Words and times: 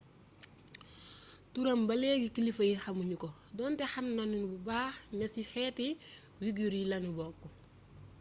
turam 1.53 1.81
ba 1.87 1.93
léegi 2.01 2.27
kilifa 2.35 2.63
yi 2.69 2.75
xamu 2.83 3.03
nu 3.09 3.15
ko 3.23 3.29
donte 3.57 3.83
xam 3.93 4.07
nanu 4.17 4.37
bu 4.51 4.57
baax 4.67 4.95
ne 5.17 5.25
ci 5.33 5.41
xeeti 5.51 5.87
uighur 6.41 6.73
yi 6.79 6.85
lanu 6.91 7.09
bokk 7.17 7.39